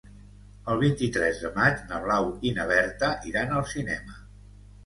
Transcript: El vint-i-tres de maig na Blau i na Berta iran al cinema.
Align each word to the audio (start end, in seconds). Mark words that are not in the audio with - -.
El 0.71 0.79
vint-i-tres 0.83 1.41
de 1.43 1.51
maig 1.57 1.83
na 1.91 1.99
Blau 2.05 2.31
i 2.53 2.57
na 2.57 2.65
Berta 2.73 3.13
iran 3.33 3.55
al 3.59 3.71
cinema. 3.75 4.19